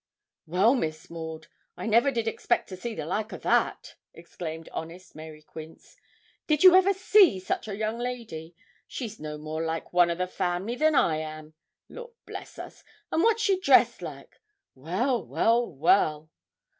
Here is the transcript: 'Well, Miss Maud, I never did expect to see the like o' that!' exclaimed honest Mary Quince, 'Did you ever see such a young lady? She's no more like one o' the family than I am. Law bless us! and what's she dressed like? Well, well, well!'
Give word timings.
'Well, 0.47 0.73
Miss 0.73 1.11
Maud, 1.11 1.45
I 1.77 1.85
never 1.85 2.09
did 2.09 2.27
expect 2.27 2.67
to 2.69 2.75
see 2.75 2.95
the 2.95 3.05
like 3.05 3.31
o' 3.31 3.37
that!' 3.37 3.93
exclaimed 4.15 4.67
honest 4.71 5.13
Mary 5.13 5.43
Quince, 5.43 5.95
'Did 6.47 6.63
you 6.63 6.73
ever 6.73 6.91
see 6.91 7.39
such 7.39 7.67
a 7.67 7.77
young 7.77 7.99
lady? 7.99 8.55
She's 8.87 9.19
no 9.19 9.37
more 9.37 9.63
like 9.63 9.93
one 9.93 10.09
o' 10.09 10.15
the 10.15 10.25
family 10.25 10.73
than 10.75 10.95
I 10.95 11.17
am. 11.17 11.53
Law 11.87 12.09
bless 12.25 12.57
us! 12.57 12.83
and 13.11 13.21
what's 13.21 13.43
she 13.43 13.59
dressed 13.59 14.01
like? 14.01 14.41
Well, 14.73 15.23
well, 15.23 15.67
well!' 15.71 16.31